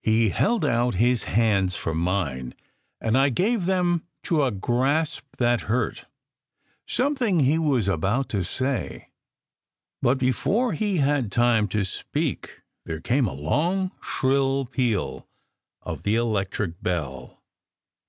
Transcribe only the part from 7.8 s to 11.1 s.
about to say; but before he